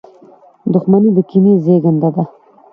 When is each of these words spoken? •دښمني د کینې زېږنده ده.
•دښمني 0.73 1.09
د 1.15 1.19
کینې 1.29 1.53
زېږنده 1.63 2.09
ده. 2.15 2.23